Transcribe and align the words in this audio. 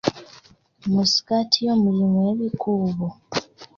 Mu 0.91 1.01
ssikaati 1.07 1.59
yo 1.67 1.73
mulimu 1.83 2.17
ebikuubo? 2.31 3.07